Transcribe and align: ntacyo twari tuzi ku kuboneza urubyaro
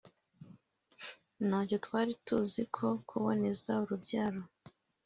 ntacyo 1.47 1.77
twari 1.85 2.11
tuzi 2.25 2.61
ku 2.73 2.85
kuboneza 3.09 3.71
urubyaro 3.83 4.41